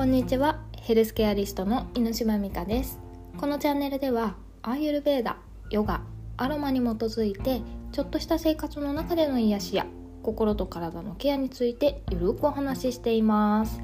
[0.00, 0.58] こんにちは。
[0.80, 2.98] ヘルスケアリストの犬島美香です。
[3.36, 5.36] このチャンネルではアーユルベーダ
[5.68, 6.00] ヨガ
[6.38, 7.60] アロマに基づいて
[7.92, 9.84] ちょっとした生活の中での癒しや
[10.22, 13.82] 心と体のケアについてゆるくお話ししています。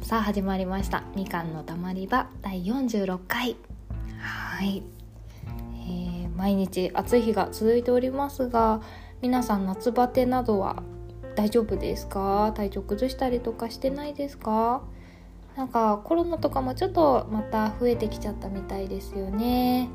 [0.00, 1.02] さあ始まりました。
[1.14, 3.54] みかんのたまり場第46回。
[4.18, 4.82] はい、
[5.74, 8.80] えー、毎日暑い日が続いておりますが
[9.20, 10.82] 皆さん夏バテなどは
[11.36, 12.50] 大丈夫ですか？
[12.56, 14.80] 体調崩したりとかしてないですか？
[15.56, 19.88] なんかコロナとかもちょっとまた増えてきちゃったみたいですよね。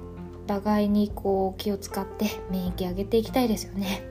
[0.46, 4.04] お互いにこう気を使って免疫上げていきたいですよね、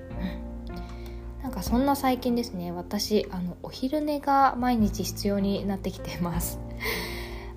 [1.38, 6.58] うん、なんかそんな最近ですね私あのお昼寝が毎日必要になってきてます。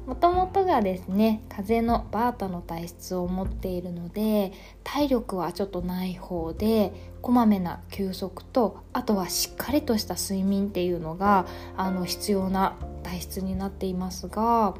[0.08, 4.54] もともとがですね風のバータの体質を持っているので
[4.86, 14.76] 体力はちょっとない方でこまめな休息とあとはしっかりとした睡眠っていうのがあの必要な体質になっていますが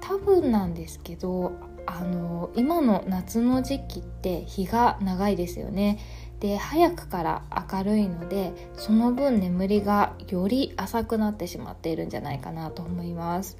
[0.00, 1.52] 多分なんですけど
[1.84, 5.98] あの今の夏の時期って日が長いですよね。
[6.40, 7.42] で早くから
[7.72, 13.56] 明るいのでその分眠りがより浅くなってしまっているんじゃないかなと思います。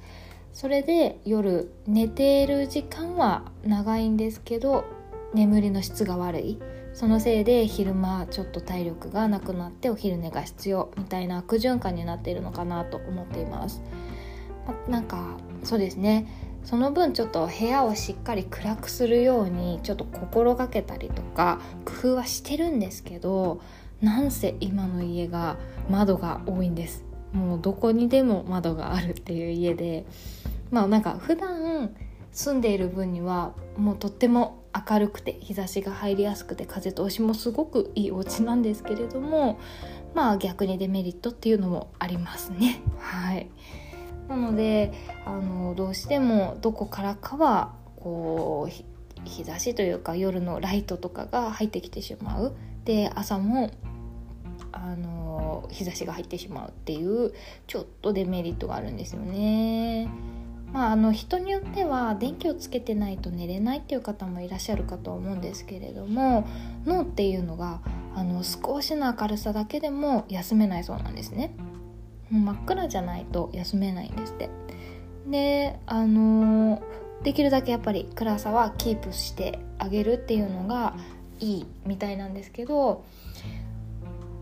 [0.57, 4.85] それで夜寝ている時間は長いんですけど
[5.35, 6.59] 眠りの質が悪い。
[6.95, 13.83] そのせいで昼間ちょっと体力がなくなってお昼寝が必要みたいな悪循環になっているのかなと思っています。
[14.89, 16.25] なんかそうですね。
[16.63, 23.61] その分ちょっと部屋をしっかり暗くするようにちょっと心がけたりとか工夫はしてるんですけど
[24.01, 27.05] なんせ今の家が窓が多いんです。
[27.31, 30.05] もうどこにでも窓があるっていう家で
[30.71, 31.95] まあなんか普段
[32.31, 39.59] 住んでいる分にはもうとっても明るくて日差しが入りやすくて風通しもすごくいいお家なんですけれども
[40.13, 42.81] まあ逆にデメリットっていうのもありますね。
[42.99, 43.49] はい。
[44.27, 44.93] なので
[45.25, 52.53] あのどうしてもどこからかはこう日差しというか夜のライトとかが入ってきてしまう。
[52.83, 53.71] で朝も
[54.71, 57.33] あの日差しが入ってしまうっていう
[57.67, 60.07] ちょっとデメリットがあるんですよね。
[60.73, 66.47] まあ、あの人によっては電気をつけてないと寝れないっていう方もいらっしゃるかと思うんですけれども
[66.85, 67.79] 脳っていうのが
[68.15, 71.55] あの少しの明るさだけでも休めないそうなんですね。
[72.29, 74.49] もう真っ暗じゃないと休めないんですって。
[75.27, 76.81] であの
[77.23, 80.95] できるだけやっぱり暗さはキープしてあげるっていうのが
[81.39, 83.03] いいみたいなんですけど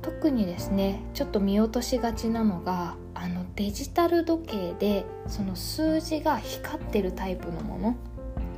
[0.02, 7.96] 特にですねちょっと見落としがちなのがあのデジタル時計でその数字が光ってるタイプのもの。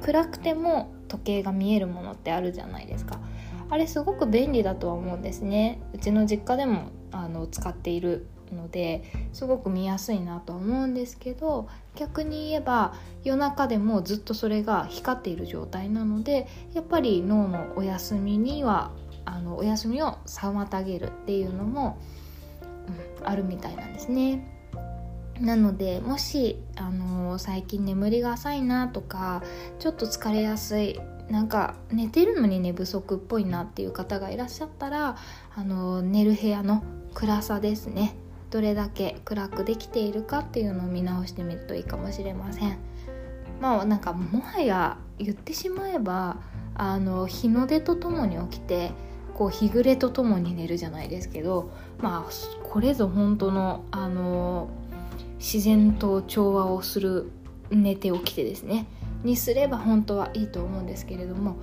[0.02, 3.20] 暗くても時計が見えるものってあるじゃないですか。
[3.70, 5.82] あれすごく便利だとは思うんですね。
[5.94, 9.04] うちの実家でもあの使っているので
[9.34, 12.94] すごく見やすいなとは思うんですけど逆に言えば
[13.24, 18.92] 夜中でもずっとそれが光っている状態なのでやっぱり脳のお休みには
[19.26, 22.00] あのお休みを妨げるっていうのも
[22.88, 24.54] うん、あるみたいなんですね。
[25.40, 29.44] なのでもし、あのー、最近眠りが浅いなとか
[29.78, 31.00] ちょっと疲れやすい
[31.30, 35.18] なんか寝てるのに寝不足っぽいなっていう方がいらっしゃったら、
[35.56, 36.84] あのー、寝る部屋の
[37.14, 38.16] 暗さですね
[38.50, 42.78] どれだけ暗くできているかっていうのを見直してみるといいかもしれません。
[43.60, 46.38] まあなんかもはや言ってしまえば
[46.76, 48.92] あの日の出とともに起きて
[49.34, 52.32] こう日暮れとともに寝るじゃないですけどまあ
[52.78, 54.70] これぞ本当のあの
[55.40, 57.32] 自然と調和をする
[57.72, 58.86] 寝て起きてですね
[59.24, 61.58] にすれば本当はいいと思うんですけれども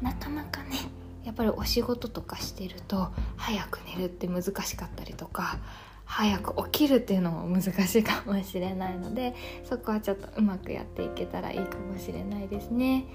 [0.00, 0.76] なかなかね
[1.24, 5.58] やっぱりお仕事とかしてると早く寝るって難しかったりとか
[6.04, 13.06] 早く起きるっていうのも難しいかもしれないのでそこはちょっとうまくやっていけたらいいかもしれないですね。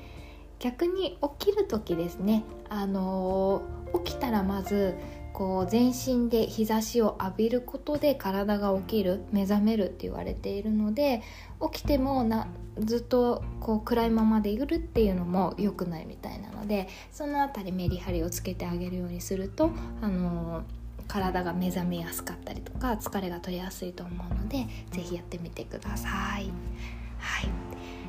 [0.60, 3.62] 逆に起きる時ですねあの
[4.06, 4.96] 起きたらまず
[5.35, 11.23] こう全身で日差しを浴びることで体が起きる目覚めるって言われているので
[11.73, 12.47] 起きてもな
[12.79, 19.72] ずっとこう暗いままでいるっていうのも良くないみたいなのでその辺りメリハリをつけてあげるようにすると
[20.02, 20.64] あの
[21.09, 26.08] 体が目覚めやすかったりとか疲れが取れやすいと思うので是非やってみてくださ
[26.40, 26.49] い。
[27.20, 27.49] はい、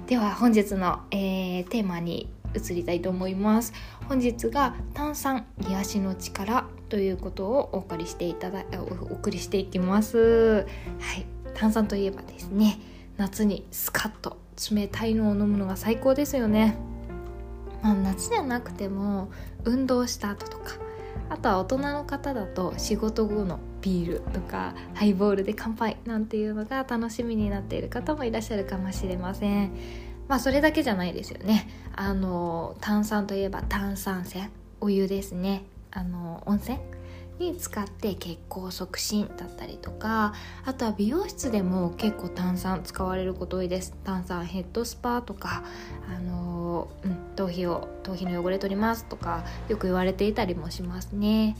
[0.06, 3.72] では本日の、えー、テーマに移りたいと思います。
[4.08, 10.66] 本日が炭酸癒しの力ということをお送りしていただお送りしていきます。
[11.00, 11.26] はい。
[11.54, 12.78] 炭酸といえばですね
[13.16, 14.36] 夏にスカッと
[14.70, 16.76] 冷たいのを飲むのが最高ですよね。
[17.82, 19.30] まあ、夏じゃなくても
[19.64, 20.74] 運動した後とか
[21.28, 29.72] あとは大人の方だと仕事後のビールとかハイボールで乾杯なんていうのが楽しみになっている方もいらっしゃるかもしれません。
[30.28, 31.68] まあそれだけじゃないですよね。
[31.94, 34.48] あの炭酸といえば炭酸泉。
[34.80, 35.64] お湯ですね。
[35.90, 36.78] あの温泉
[37.38, 40.34] に使って血行促進だったりとか
[40.64, 43.94] あとは美容室でも結構炭酸使われること多いです。
[44.04, 45.62] 炭酸ヘッドスパとか
[46.08, 51.56] あの、うん、頭皮を頭皮の汚れ取りますとかよく言われていたりもしますね。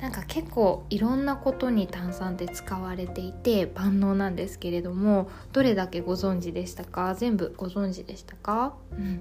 [0.00, 7.14] なんか結構いろんなことに炭酸って使われていて万能なんですけれどもどれだけご存知でしたか？
[7.16, 9.20] 全部ご存知でしたか、うん、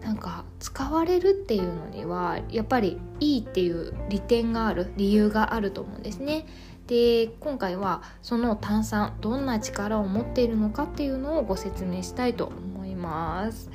[0.00, 6.46] なんか使われるっていうのにはやっぱりいいっていう利点がある理由があると思うんですね。
[6.88, 13.70] で今回はその炭酸どんな力を持っているのかっていうのをご説明したいと思います。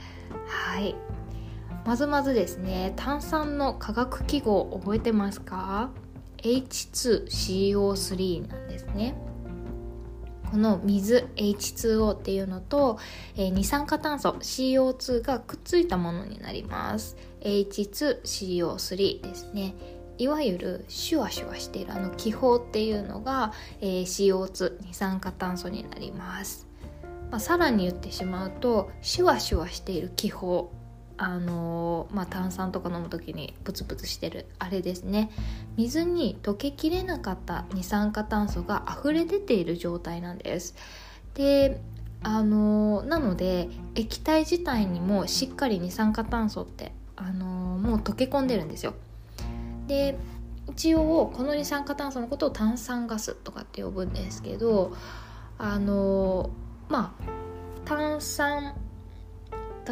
[0.47, 0.95] はい。
[1.85, 5.89] まずまずですね炭酸の化学記号覚えてますか？
[6.43, 9.15] H2CO3 なんですね。
[10.49, 12.97] この水 H2O っていうのと、
[13.35, 17.17] えー、二酸化炭素 CO2 がくっついたものになります。
[17.41, 19.75] H2CO3 ですね。
[20.19, 26.67] いわゆるシュワシュワしているあの気泡っていうのが、えー、CO2 二酸化炭素になります、
[27.31, 30.65] まあ、さらに言ってしまうとシュワシュワしている気泡
[31.21, 35.29] あの、まあ、炭酸とか飲む時にプツプツしてるあれですね。
[35.75, 40.75] 水に溶けきれなかった二酸化炭素が溢れ出ている状態なんです。
[41.33, 41.81] で
[42.23, 48.93] あの、なので液体自体にもしっかり二酸化炭素ってあの、もう溶け込んでるんですよ。
[49.87, 50.17] で
[50.69, 54.93] 一応この二酸化炭素のことを炭酸ガスとかって呼ぶんですけど
[55.57, 56.51] あの
[56.87, 57.39] まあ
[57.85, 58.75] 炭酸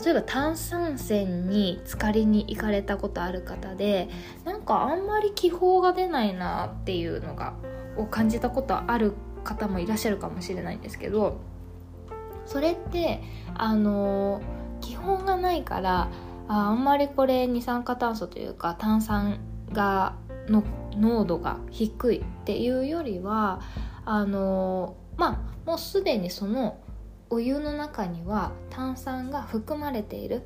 [0.03, 4.09] 例えば炭酸泉に浸かりに行かれたことある方で
[4.45, 7.55] なんかあんまり気泡が出ないなっていうのが
[7.97, 9.13] を感じたことある
[9.43, 11.39] 方もいらっしゃるかもしれないんですけど
[12.45, 13.23] それって
[13.55, 14.41] あの
[14.81, 16.09] 気泡がないから
[16.47, 19.39] ああんまりこれ二酸化炭素というか炭酸
[19.71, 20.15] が
[20.47, 20.63] の
[20.95, 23.61] 濃度が低いっていうよりは
[24.05, 26.77] あのまあもうすでにその
[27.29, 30.43] お湯の中には炭酸が含まれている、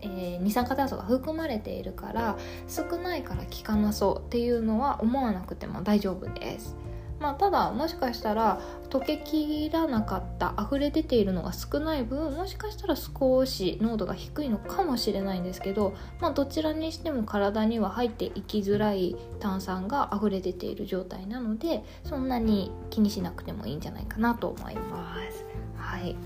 [0.00, 2.36] えー、二酸化炭素が含まれているから
[2.68, 6.76] 少ないから効かなそうっていうのは思わなくても大丈夫です。
[7.22, 25.61] まあ、ただもしかしたら溶けきらなかった溢れ出ているのが少ない分もしかしたら少し濃度が低いのかもしれないんですけど、まあ、どちらにしても体には入っていきづらい炭酸が溢れ出ている状態なのでそんなに気にしなくてもいいんじゃないかなと思います。
[25.82, 26.16] はい。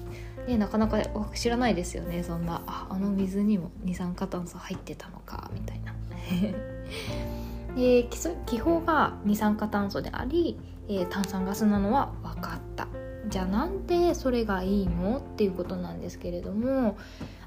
[0.47, 1.03] ね、なかなか
[1.35, 2.63] 知らないですよねそんな。
[2.67, 5.93] ああの水にも二酸化炭素入ってたのかみたいな。
[7.75, 8.09] で
[8.47, 10.59] 気泡が二酸化炭素であり、
[10.89, 12.87] えー、炭酸ガスなのは分かった。
[13.29, 15.19] じゃあなんでそれがいいの？
[15.19, 16.97] っていうことなんですけれども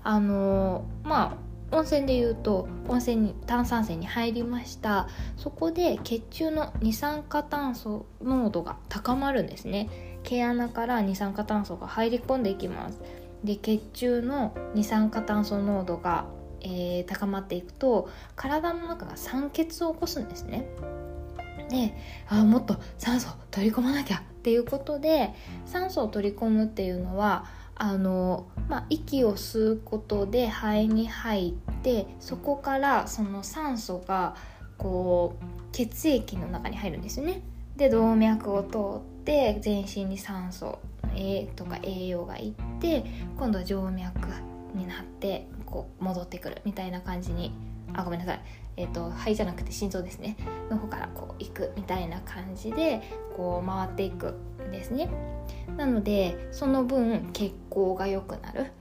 [0.04, 1.38] あのま
[1.72, 5.08] あ温泉でいうと温泉に炭酸泉に入りました。
[5.38, 9.90] そこで血中の二酸化炭素濃度が高まるんですね。
[10.24, 13.00] 毛穴から二酸化炭素が入り込んでいきます。
[13.44, 16.26] で血中の二酸化炭素濃度が、
[16.62, 20.68] えー、高まっていくと体の中が酸欠を起こすんですね。
[21.70, 21.96] で
[22.28, 25.34] あもっと酸素取り込まなきゃっていうことで
[25.66, 27.46] 酸素を取り込むっていうのは
[27.76, 34.36] あの、まあ、息を吸うことで肺に入ってそこからその酸素が
[34.78, 37.42] こう血液の中に入るんですね。
[37.78, 40.80] で動脈を通って全身に酸素
[41.56, 43.04] とか栄養がいって
[43.38, 44.28] 今度は静脈
[44.74, 47.52] になってこう戻ってくるみたいな感じに
[47.94, 48.42] あごめんなさい、
[48.78, 50.38] えーと、肺じゃなくて心臓ですね。
[50.70, 53.02] の方からこう行くみたいな感じで
[53.36, 54.36] こう回っていく
[54.68, 55.10] んですね。
[55.76, 58.72] なのでその分血行が良くなる。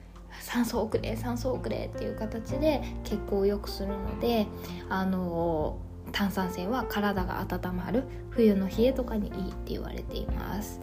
[0.41, 4.47] 酸素遅れ酸素遅れっていう形で血行を良くするので
[4.87, 10.79] あのー炭酸泉は体が温まる冬の冷えとかにいいって言われています。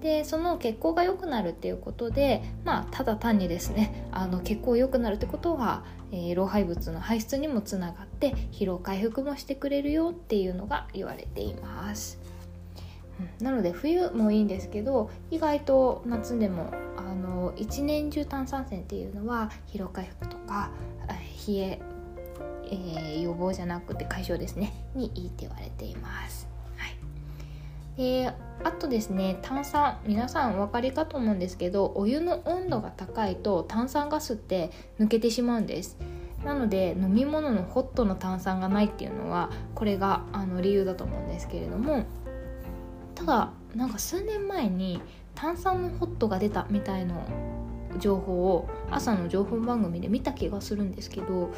[0.00, 5.82] でその血行が良くなるっていうことでまあただ単にですねあの血行良くなるってことは、
[6.12, 12.20] えー、老廃物の排出にもつながって疲労回復もしてくれるよっていうのが言われています、
[13.40, 20.70] なので冬もいいんですけど意外と夏でもあの一年中炭酸泉っていうのは疲労回復とか
[21.46, 21.80] 冷え
[22.64, 26.48] えー、予防じゃなくて解消ですねにいいって言われています。
[26.76, 26.96] はい、
[27.96, 28.32] で
[28.64, 35.96] あとですね炭酸皆さんお分かりかと思うんですけどお湯の温度が高いと炭酸ガスって抜けてしまうんです。
[36.44, 42.04] なので飲み物のホットの炭酸がないっていうのはこれがあの理由だと思うんですけれども
[43.14, 45.02] ただなんか数年前に
[45.34, 47.14] 炭酸のホットが出たみたいな
[47.98, 51.52] 情報を朝の情報番組で見た気がするんですけど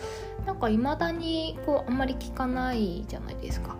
[0.47, 3.77] なんか未だにこうあんまり聞かないじゃないですか。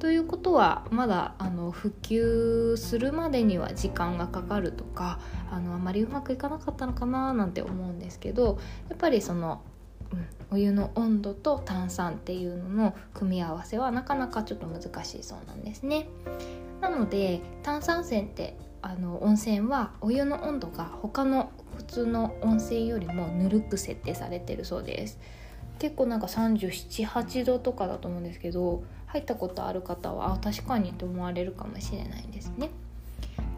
[0.00, 9.60] ということはまだあの復旧するまでには時間がかかるとかあのあまりうまくいかなかったのかななんて思うんですけどやっぱりその、
[10.50, 16.08] うん、お湯の温度と炭酸っていうのの組み合わせはなかなかちょっと難しいそうなんですね。
[16.80, 21.52] なので炭酸泉ってあの温泉はお湯の温度が他の
[21.90, 25.18] 通の温泉よりもぬるく設定されてるそうです
[25.78, 32.70] 結構なんか378度とかだと思うんですけど入ったことある方はあ確かにと思われるかもしれないんですね。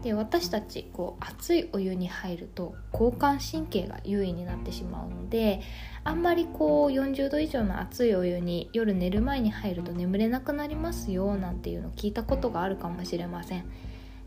[0.01, 5.61] で私たちこう熱いお湯に入ると交感神経が優位になってしまうので
[6.03, 13.65] あんまりこう40度以上の熱いお湯に夜寝る前に入ると眠れなくなりますよなんていうのを聞いたことがあるかもしれません。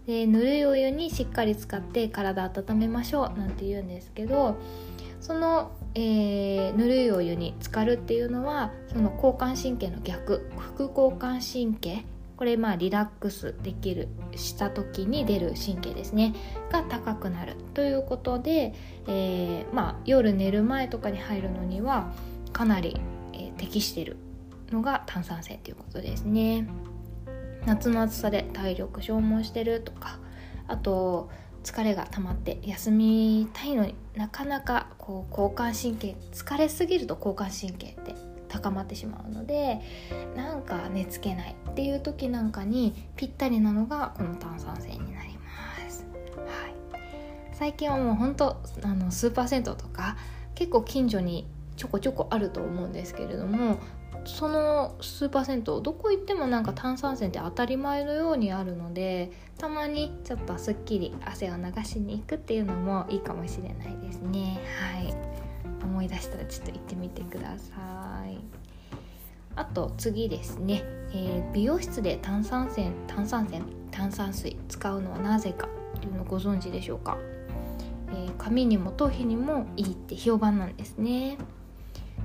[0.07, 4.57] でぬるいお湯にしっかり使って体温めましょうなんて言うんですけど
[5.21, 12.05] その、えー、ぬるいお湯に浸かるっていうのはその交感神経の逆副交感神経
[12.37, 16.35] これまあリラックスできるした時に出る神経ですね
[16.71, 18.75] が高くなるということで、
[19.09, 22.13] えー、まあ、夜寝る前とかに入るのには
[22.53, 23.01] かなり、
[23.33, 24.19] えー、適してる
[24.71, 26.69] のが炭酸泉ということですね。
[27.67, 30.19] 夏の暑さで体力消耗してるとか
[30.69, 31.31] あと
[31.65, 38.15] 疲れが溜まって休みたいのになかなかこう交感神経疲れすぎると交感神経って
[38.49, 39.81] 高まってしまうので
[40.37, 46.07] なんか寝つけないっていう時なんかにぴったりなのがこの炭酸泉になります、
[46.37, 47.03] はい、
[47.53, 50.17] 最近はもうほんとあのスーパー銭湯とか
[50.55, 53.79] 結構近所にちょこちょこあると思うんですけれども
[54.25, 64.59] そのスーパー銭湯どこ行ってもなんか炭酸泉って当たり前のようにあるのでたまにちょっとすっきり汗を流しに行くっていうのもいいかもしれないですね。
[64.81, 65.15] はい。
[65.83, 67.73] 思い出したらちょっと行ってみてくださ
[68.29, 68.39] い。
[69.55, 70.83] あと次ですね、
[71.13, 77.17] えー、美容室で炭酸泉炭酸泉炭酸水使うのはなぜかっていうのご存知でしょうか、
[78.11, 81.39] えー、髪にも頭皮にもいいって評判なんですね。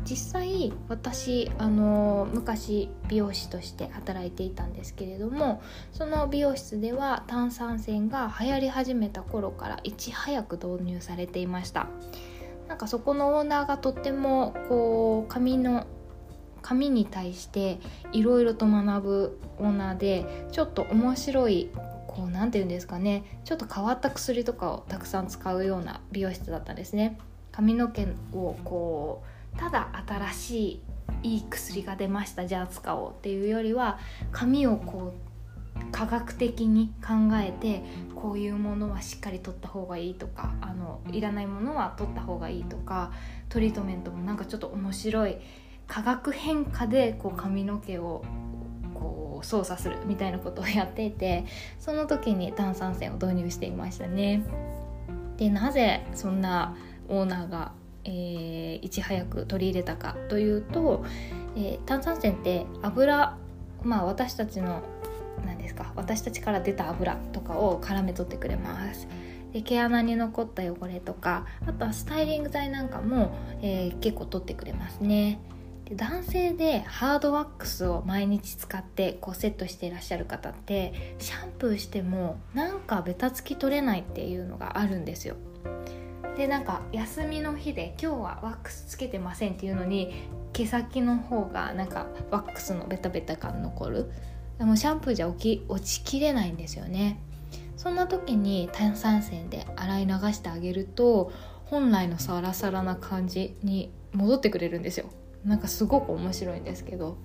[0.04, 11.88] 実際私あの昔美容師として働いていたんですけれどもその美容室では炭酸泉が流行り始めた頃からいち早く導入されていました。
[12.68, 15.86] なんかそこのオーナーがとってもこう髪の
[16.62, 17.80] 髪に対して
[18.14, 21.70] いろいろと学ぶオーナーでちょっと面白い
[22.08, 27.18] こう何て言うんですかねちょっと変わった薬とかをたくさん使うような美容室だったんですね。
[27.52, 30.82] 髪の毛をこうただ新しい
[31.24, 34.00] いい薬が出ましたじゃあ使おうっていうよりは
[34.32, 35.32] 髪をこう
[35.92, 37.84] 科学的に考えて
[38.16, 43.12] こういうものはしっかり取った方がいいとかあのいらないものは取った方がいいとか
[43.50, 45.38] トリートメントもなんかちょっと面白い
[45.88, 48.24] 化学変化でこう髪の毛を
[48.94, 51.46] こう操作するみたいなことをやっていて
[51.80, 54.44] その時に炭酸泉を導入していましたね。
[55.38, 56.76] でなぜそんな
[57.10, 61.06] オーナーがえー、いち早く取り入れたかというと、
[61.56, 63.38] えー、炭酸泉って油
[63.84, 64.82] まあ私たちの
[65.46, 69.08] 何ですか私たちから出た油とかを絡め取ってくれます。
[69.54, 75.40] で毛穴に残った汚れとかあとはスタイリング剤なんかも、えー、結構取ってくれますね。
[75.86, 85.36] で男性でハードワックスを毎日使ってこうセットしていらっしゃる方ってシャンプーしてもなんかベタつき取れないっていうのがあるんですよ。
[86.38, 90.12] でなんか休みの日で今日はワックスつけてませんっていうのに
[90.54, 94.12] 毛先の方がなんかワックスのベタベタ感残る。
[94.58, 97.20] でもシャンプーじゃ落き落ちきれないんですよね。
[97.78, 101.32] そんな時に炭酸泉で洗い流してあげると
[101.66, 105.08] 本来のサラサラな感じに戻ってくれるんですよ。
[105.46, 107.18] なんかすごく面白いんですけど。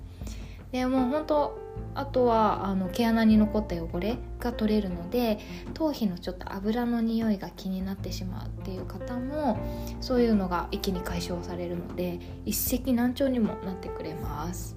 [0.76, 1.58] でもう本当
[1.94, 5.38] あとはあの毛穴に残った汚れが取れるので
[5.72, 9.58] 頭皮のちょっと油の匂いが気になってしまうっていう方も
[10.02, 14.76] そういうのが一気に解消されるので一石何鳥にもなってくれます。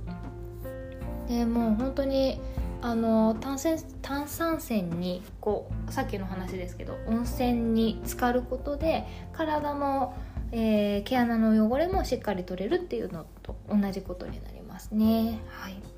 [1.28, 2.40] でもう本当に
[2.82, 10.16] あの炭酸炭酸泉にこうさっきの話ですけど温泉に浸かることで体の、
[10.54, 15.40] えー、毛穴の汚れもしっかり取れるっていうのと同じことになりますね。
[15.50, 15.89] はい。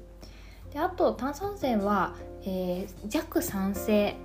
[0.71, 4.15] であと炭酸泉は、えー、弱酸性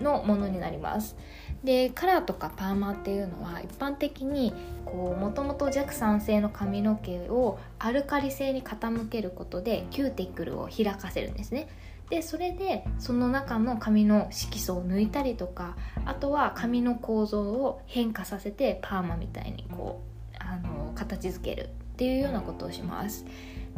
[0.00, 1.16] のものになります。
[1.64, 4.54] でカラーとかパーマっていうのは一般的に
[4.86, 11.68] もともと弱酸性の髪の毛をアルカリ性に傾けることでキューティクルを開かせるんですね。
[12.08, 23.24] でそれでその中の髪の色素を抜いたりとかあとは髪の構造を変化させてパーマみたいにこうあの形づけるっていうようなことをします。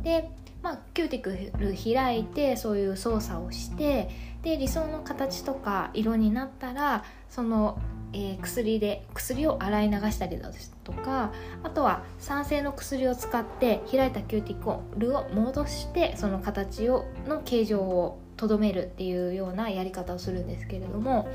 [0.02, 0.30] で
[0.62, 4.08] まあ、キューティクル開いてそういう操作をして
[4.42, 7.80] で理想の形とか色になったらその、
[8.12, 10.50] えー、薬で薬を洗い流したりだ
[10.84, 11.32] とか
[11.64, 21.28] あとは酸性の薬を使って開いたキューティクルを戻してその形をの形状をとどめるっていうようなやり方をするんですけれども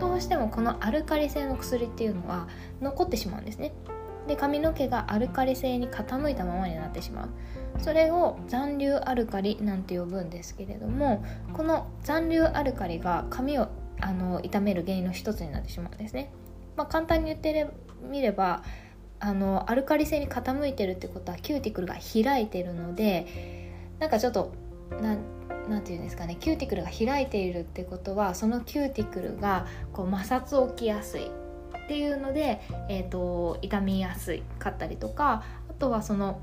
[0.00, 2.48] どうしてもこのアルカリ性の薬っていうのは
[2.80, 3.72] 残ってしまうんですね。
[4.28, 7.28] で髪の毛がアルカリ性に傾いたままになってしまう。
[7.80, 13.68] それを残留アルカリなんて呼ぶんですけれどもこの残留アルカリが髪を
[14.00, 16.32] あの傷める原因の一つになってしまうんですね、
[16.76, 17.68] まあ、簡単に言って
[18.02, 18.62] みれば
[19.20, 24.52] あのアルカリ性に傾いてるってことはキューティクルが開いてるのでなんかちょっと
[25.00, 25.18] なん
[25.68, 36.40] なんていうんですかねキューティクルが開いているってことはそのキューティクルがこう摩擦起きやすいっていうので、えーと、傷みやすかったりとかあとはその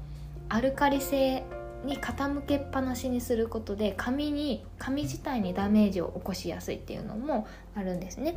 [0.49, 1.43] アルカリ性
[1.85, 8.35] に傾けっぱなしにすることで髪に髪自体にダメージを起こしやすいっていうのもあるんですね。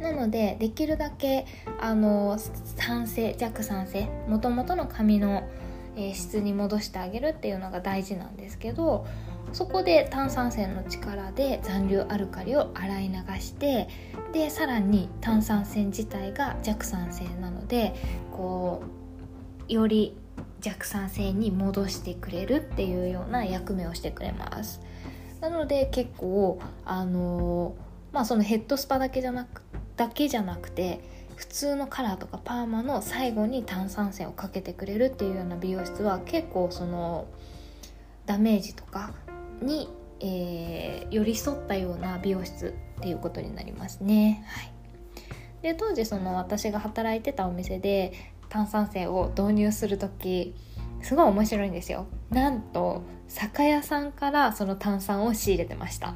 [0.00, 1.46] なのでできるだけ
[1.80, 5.48] あの酸性弱酸性もともとの髪の、
[5.96, 9.06] え、質に戻してあげるっていうのが大事なんですけど
[9.52, 13.88] そこで炭酸泉の力で残留アルカリを洗い流して
[14.34, 17.94] でさらに炭酸泉自体が弱酸性なので
[18.32, 18.82] こ
[19.68, 20.14] うより
[20.66, 24.80] 弱酸性に戻してくれるっていうような役目をしてくれます
[25.40, 27.76] なので結構あの
[28.12, 29.62] まあそのヘッドスパだけじゃなく
[29.96, 31.00] だけじゃなくて
[31.36, 37.28] 普通のカラーとかパーマの最後に炭酸泉をかけてくれるっていうような美容室は結構その
[38.24, 39.12] ダメージとか
[39.62, 44.44] に、えー、寄り添ったような美容室っていうことになりますね。
[44.48, 44.72] はい、
[45.62, 48.12] で当時その私が働いてたお店で
[48.48, 50.54] 炭酸泉を導入する時
[51.02, 52.06] すごい面白いんですよ。
[52.30, 56.14] なんと酒屋さんからその炭酸を仕入れてました。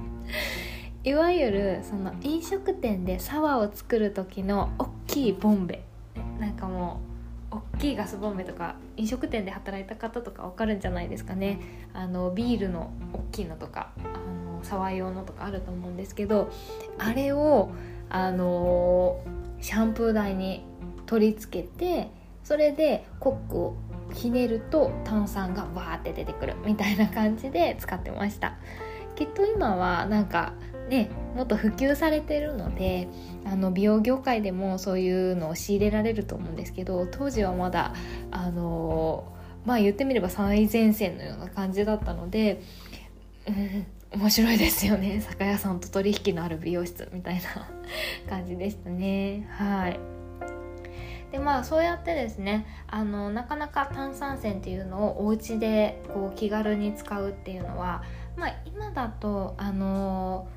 [1.02, 5.82] いわゆるその飲食店でサワーを作る時の大きいボンベ。
[6.38, 7.00] なんかも
[7.52, 11.58] う大きいガスボンベとか飲食店で働いた方とか分かるんじゃないですかね。
[11.92, 14.02] あのビールの大きいのとかあ
[14.50, 16.50] のサワー用のとかあると思うんですけど
[16.98, 17.70] あれを
[18.08, 19.20] あの
[19.60, 20.64] シャンプー台に
[21.10, 22.08] 取り付けて
[22.44, 23.76] それでコックを
[24.14, 28.54] ひねると炭酸がわーって出てくるみたいな感じで 使ってました。
[29.16, 30.52] きっと今はなんか
[30.88, 33.08] ねもっと普及されてるので
[33.44, 37.92] あの美容業界でもそういうのを仕入れられると思うんですけど当時はまだ
[38.30, 39.24] あの
[39.66, 42.62] まあ言ってみれば最前線のような感じだったので、
[43.48, 45.20] うん、面白いですよね。
[45.20, 47.68] 酒屋さんと取引のある美容室みたいな
[48.30, 49.48] 感じでしたね。
[49.50, 50.19] はい。
[51.30, 58.02] でまあそうやってですねあのなかなか炭酸泉っていうのをお家でこう気軽に使うっていうのは、
[58.36, 60.48] まあ、今だとあの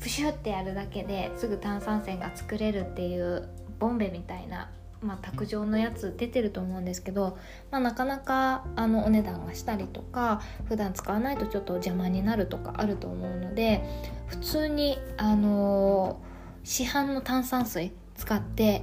[0.00, 7.38] プシュってやるだけですぐ炭酸泉が作れるっていうボンベみたいな、まあ、卓上のやつ出てると思うんですけど、
[7.70, 13.84] まあ、なかなかあのお値段がしたりとか普段使わないとちょっと邪魔になるとかあると思うので
[14.26, 16.20] 普通にあの
[16.64, 18.82] 市販の炭酸水使って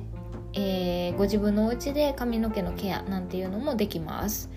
[0.53, 4.49] えー、ご自分のお家で髪の毛のケアなんていうのもできます。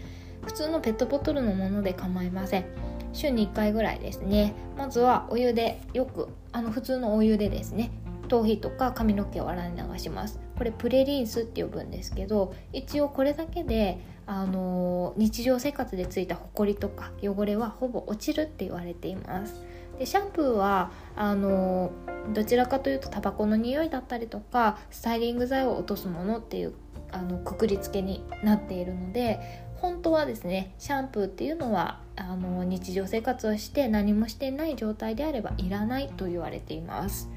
[0.45, 2.65] 普通のペットボトルのもので構いません。
[3.13, 4.55] 週に1回ぐらいですね。
[4.77, 7.91] まずはお湯でよくあの普通のお湯でですね
[8.29, 10.39] 頭皮とか髪の毛を洗い流します。
[10.57, 19.63] これプレリンスって呼ぶんですけど一応これだけであの日常生活でついたホコリとか汚れはほぼ落ちるって言われています。
[19.99, 21.91] でシャンプーはあの
[22.33, 26.75] どちらかというとタバコの匂いだったりとかスタイリング剤を落とすものっていう
[27.13, 37.29] あのくくりつけになっているので本当はですねシャンプーっていうのはあの日常生活をして何もしてない状態であればいらないと言われています。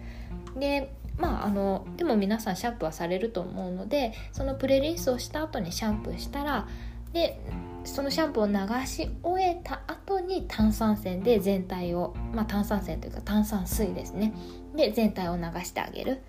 [0.58, 6.68] でまああのでも皆さんシャンプーはされると思うのでそのプレリンスをした後にシャンプーしたら
[7.12, 7.40] で
[7.84, 8.48] そのシャンプーを
[8.82, 14.34] 流し終えた後に炭酸泉で全体を、まあ、炭酸泉というか炭酸水ですね。
[14.76, 16.22] で全体を流してあげる。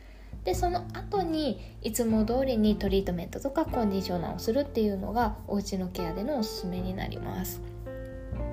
[0.45, 7.61] でその後にいつも通りにトリートメントとかコンディショナーをするっていうのがおうちのケアでのおすすめになります。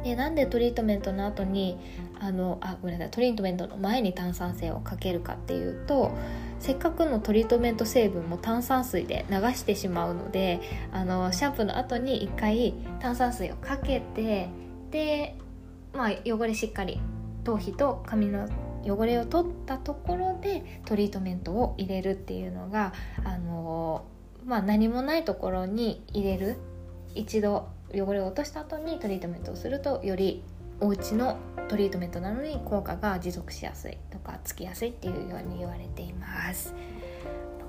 [0.03, 1.77] でなんでトリートメントの後に
[2.19, 6.11] あのあごめんなさいトリートメントの前に炭酸泉をかけるかっていうと
[6.59, 10.59] せっかくのトリートメント成分も炭酸水で流してしまうので
[10.91, 14.49] あのシャンプーの後に1回炭酸水をかけて
[14.91, 15.35] で
[15.97, 16.99] まあ、汚れしっかり
[17.43, 18.47] 頭皮と髪の
[18.83, 22.93] 汚れを取ったところでトリートメントを入れるっていうのが、
[23.25, 24.05] あの
[24.45, 26.57] まあ、何もないところに入れる
[27.15, 30.43] 一度汚れを落とした後にトリートメントをするとより
[30.79, 31.37] お家の
[31.67, 36.73] トリートメントなのに効果が持続しやすいとかつきやすいっていうように言われています。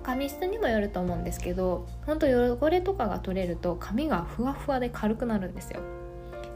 [0.03, 5.81] 髪質にもよると思うんですけど本当汚れとかが取れると髪がふわふわで軽くなるんですよ。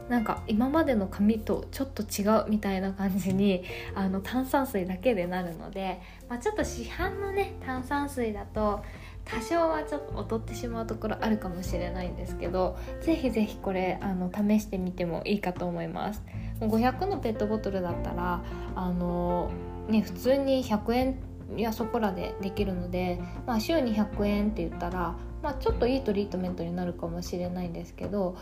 [0.09, 3.63] なんか今までの髪とちょっと違うみたいな感じに
[3.95, 8.83] あの炭酸水だけでなるので、まあ、ちょっと市販のね炭酸水だと
[9.23, 16.21] 多少はちょっと劣ってしまうところあるかもしれないんですけどぜひぜひこれあの試してみてもいいかと思います。
[16.69, 18.41] 500のペットボトルだったら
[18.75, 19.51] あの
[19.87, 21.19] ね普通に100円
[21.57, 28.37] やそこらでできるので、まあ、週に100円って言ったら、まあ、ちょっといいトリートメントになるかもしれないんですけど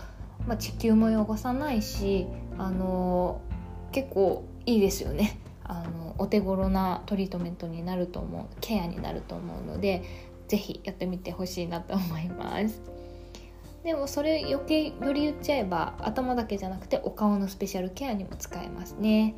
[0.48, 3.42] まあ、地球も汚さないしあの
[3.92, 5.40] 結構いいですよね。
[5.64, 10.04] あのお手頃なトリートメントになると思うケアになると思うので
[10.50, 12.82] 是非やってみてほしいなと思います。
[13.84, 19.36] でもそれ余計より言っちゃえば頭だけじゃなくてお顔のスペシャルケアにも使えますね。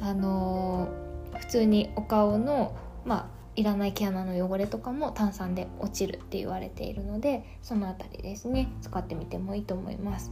[0.00, 0.88] あの
[1.38, 8.68] 普通にお顔のまあいらない毛穴の汚れとかも炭酸で落ちるって言われているのでその辺りですね。
[8.80, 10.30] 使ってみてもいいと思います。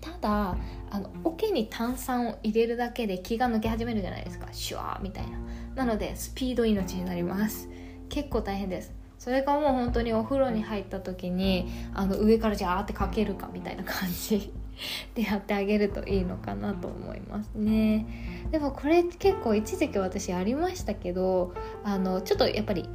[0.00, 0.56] ただ
[0.90, 4.48] あの桶に炭酸を入れるだけで気が抜け始めるじゃないですか。
[4.52, 5.38] シュワーみたいな。
[5.74, 7.68] なのでスピード命になります。
[8.08, 8.97] 結構大変です。
[9.18, 14.52] それがもう本当にお風呂に入った時にあの上からジャーってかけるかみたいな感じ
[15.14, 18.06] でやってあげるといいのかなと思いますね。
[18.50, 21.52] でもこれ結構一時期私ありましたけど
[21.84, 22.88] あのちょっとやっぱり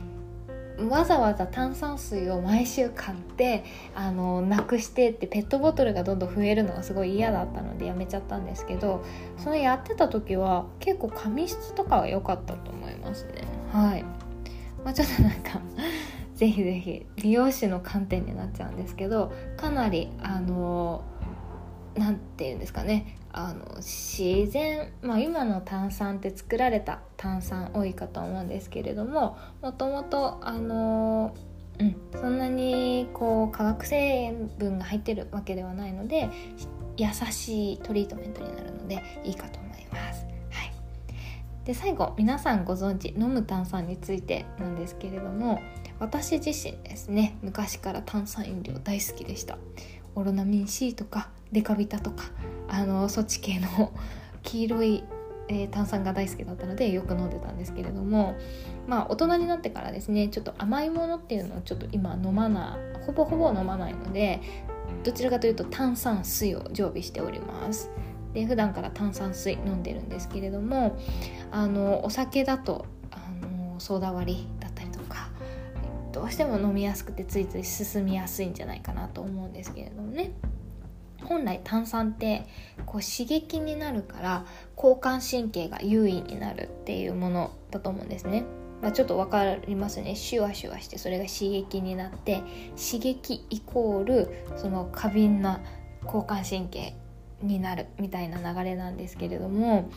[0.90, 9.04] わざわざ炭酸水を毎週買ってあのなくしてってペットボトルがどんどん増えるのがすごい嫌だったのでやめちゃったんですけど
[9.38, 13.44] そのやってた時は結構髪質とかは良かったと思いますね。
[13.72, 14.04] はい、
[14.84, 15.60] まあ、ちょっとなんか
[16.36, 21.04] ぜひぜひ美容師の観点になっちゃうんですけどかなりあの
[21.96, 31.36] 何て言うんですかねあの自然、まあ、今の炭酸って作られた炭酸多いかと思うんですけれどももともとあの
[31.80, 36.30] うん、そんなにこう化学成分が入ってるわけではないので
[36.98, 40.26] 優しいトリートメントになるのでいいかと思います。
[40.52, 40.72] はい、
[41.66, 45.60] で最後皆さんご存知飲む炭酸についてなんですけれども
[46.00, 49.58] 私自身ですね昔から炭酸飲料大好きでした。
[50.16, 52.26] オロナミン C とかデカビタとか
[52.68, 53.92] あのそっち系の
[54.44, 55.04] 黄色い、
[55.48, 58.36] えー、炭酸が大好きだったのでよく飲んでたんですけれども
[58.88, 64.42] まあ大人になってからですねちょっと甘いものっていうのをちょっと今飲まないほぼほぼ飲まないので
[65.04, 67.90] どちらかというと炭酸水を常備しております。
[68.34, 70.98] で普段から炭酸水飲んでるんですけれども
[71.52, 74.48] あのお酒だとあのソーダ割り
[76.14, 80.32] どうしても飲みやすくてついつい進みやすいんじゃないかなと思うんですけれどもね
[81.24, 82.46] 本来炭酸って
[82.86, 84.46] こう刺激になるから
[84.78, 88.46] 交感神経が優位になるっていうものだと思うんですね。
[88.82, 92.44] まあ、ちょっと分かりますねシュワシュワしてそれが刺激になって
[92.76, 95.62] 刺激イコールその過敏な
[96.04, 96.94] 交感神経
[97.42, 99.90] になるみたいな流れなんですけれども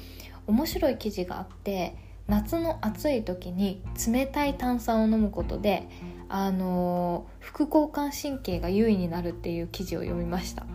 [0.47, 1.97] 面白い記事があって
[2.29, 5.89] 夏の暑い時に冷たい炭酸を飲むことで
[6.29, 10.67] あの副交感神経が優位になるっていう記事を読みました。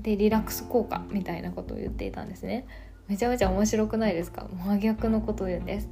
[0.00, 2.66] でリラックス効果みたいなことを言っていたんですね。
[3.08, 4.46] めちゃめちゃ面白くないですか？
[4.66, 5.88] 真逆のことを言うんです。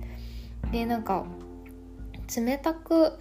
[0.71, 1.25] でなんか
[2.37, 3.19] 冷たく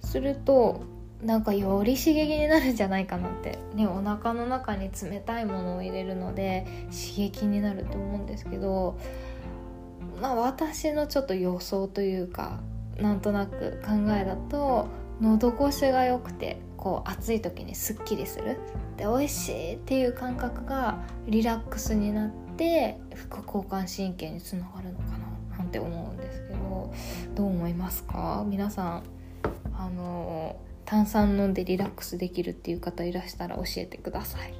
[0.00, 0.82] すると
[1.22, 3.58] なんかより刺激になるんじゃないかなって。
[3.74, 8.98] ねお腹の中に冷たいものを入れるので刺激になると思うんですけど
[10.22, 12.60] まあ私のちょっと予想というか
[12.96, 14.86] なんとなく考えだと
[15.20, 18.60] 喉越しが良くてこう暑い時にすっきりする。
[18.96, 25.04] で美味しいっていう感覚がリラックスになって副交感神経につながるのか
[25.50, 26.92] ななんて思うんですけど
[27.34, 28.44] どう思いますか？
[28.46, 29.02] 皆さん
[29.76, 34.40] あの炭酸飲んでリラックスできるっていう方いらしたら教えてください。
[34.42, 34.52] はい。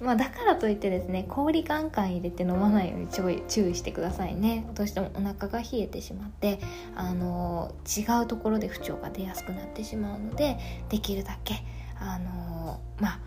[0.00, 4.66] まあ、だからといってですね氷ガンガン入れて飲まないように注意してくださいね。
[4.74, 6.58] どうしてもお腹が冷えてしまって
[6.96, 11.62] あの違うところで不調が出やすくなってしまうのでできるだけ
[11.98, 13.20] あのまあ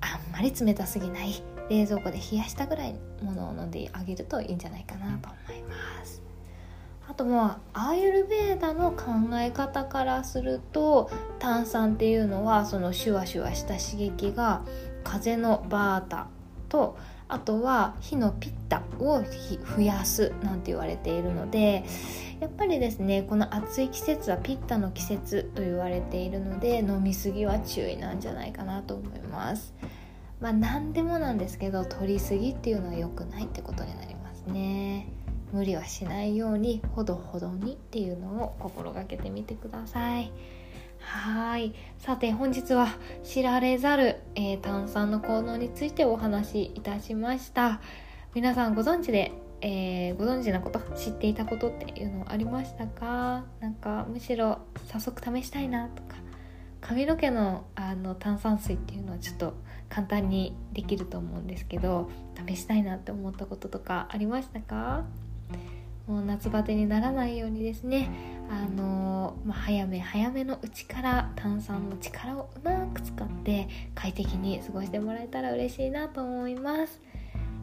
[0.00, 6.22] あんまり冷たすぎない冷蔵庫で冷やしたぐらいものを飲んであげるといいんじゃないかなと思います。
[7.06, 9.04] あとまあアーユルベーダの考
[9.34, 14.62] え方からすると炭酸っていうのはそのシュワシュワした刺激が
[15.04, 16.28] 風のバータ
[16.68, 16.96] と
[17.28, 19.22] あとは火のピッタを
[19.76, 21.84] 増やすなんて言われているので
[22.40, 29.74] やっぱりですねこの暑い季節はピッタの季節と言われているので飲みすぎは注意なんじゃないかなと思います。
[30.40, 35.08] まあ何でもなんですけど取りすぎっていうのは良くないってことになりますね。
[35.52, 40.32] 無理はしないようにほどほどにっていうのを心がけてみてください。
[41.04, 41.74] はい。
[41.98, 42.88] さて本日は
[43.22, 47.80] 知られざる、えー、炭酸の効能についてお話しいたしました。
[48.34, 53.44] 皆さんご存知で、えー、ご存知なこと知っていたことっていうのありましたか？
[53.60, 56.16] なんかむしろ早速試したいなとか。
[56.80, 59.54] 髪の毛のあの炭酸水っていうのはちょっと
[59.88, 62.10] 簡単にできると思うんですけど
[62.46, 65.04] 試したいなって思ったこととかありましたか？
[66.06, 68.10] もう夏バテにならないようにですね。
[68.50, 77.00] あのまあ、早め早めのうちから炭酸の力をうまく使って快適に過ごしてもらえたら嬉しいなと思います、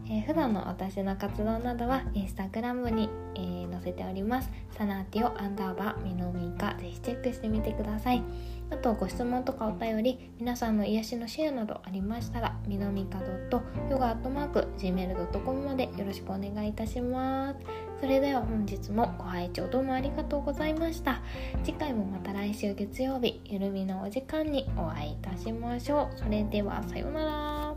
[0.06, 4.50] えー、普段の私の活動などはインスタグラムに、えー、載せております。
[4.78, 8.24] サナーティオアンダーバーミノミカぜひチェックしてみてください。
[8.72, 13.20] あとご質問とかお便り皆さんの癒しのシェアなどありましたらみのみか
[13.90, 17.91] .yoga.gmail.com までよろしくお願いいたします。
[18.02, 21.22] それでは本日もご拝聴どうもありがとうございました。
[21.64, 26.18] 次回もまた来週月曜日ゆるみのお時間にお会いいたしましょう。
[26.18, 27.71] それではさようなら。